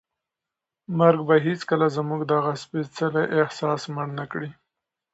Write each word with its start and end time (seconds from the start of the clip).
مرګ 0.97 1.19
به 1.27 1.35
هیڅکله 1.45 1.87
زموږ 1.97 2.21
دغه 2.33 2.51
سپېڅلی 2.63 3.25
احساس 3.39 3.81
مړ 3.95 4.07
نه 4.19 4.25
کړي. 4.31 4.49